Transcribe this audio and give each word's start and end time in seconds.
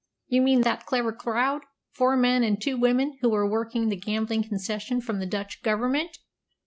You 0.29 0.41
mean 0.41 0.61
that 0.61 0.87
clever 0.87 1.13
crowd 1.13 1.61
four 1.93 2.17
men 2.17 2.41
and 2.43 2.59
two 2.59 2.75
women 2.75 3.19
who 3.21 3.29
were 3.29 3.47
working 3.47 3.89
the 3.89 3.95
gambling 3.95 4.41
concession 4.43 4.99
from 4.99 5.19
the 5.19 5.27
Dutch 5.27 5.61
Government!" 5.61 6.17